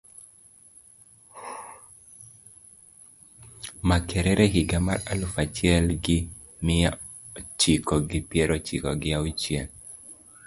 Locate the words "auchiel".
9.17-9.67